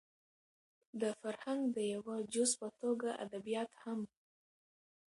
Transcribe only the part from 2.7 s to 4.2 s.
توګه ادبيات هم